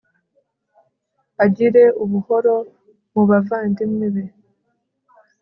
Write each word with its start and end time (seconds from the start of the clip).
agire 1.43 1.83
ubuhoro 2.03 2.55
mu 3.13 3.23
bavandimwe 3.29 4.05
be 4.13 4.23